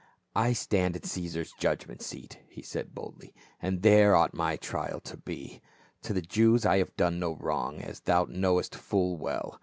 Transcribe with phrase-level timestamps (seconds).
[0.47, 5.15] "I stand at Caesar's judgment seat," he said boldly," and there ought my trial to
[5.15, 5.61] be.
[6.01, 9.59] To the Jews I have done no wrong, as thou knowest full well.